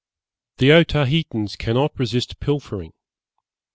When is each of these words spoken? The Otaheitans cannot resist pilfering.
The 0.57 0.69
Otaheitans 0.71 1.55
cannot 1.55 1.99
resist 1.99 2.39
pilfering. 2.39 2.93